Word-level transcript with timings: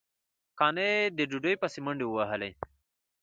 قانع 0.59 0.89
د 1.17 1.19
ډوډۍ 1.29 1.55
پسې 1.61 1.79
منډې 1.85 2.05
وهلې. 2.09 2.51